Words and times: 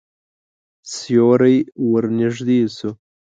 سیوری 0.93 1.57
ورنږدې 1.89 2.59
شو. 2.75 2.89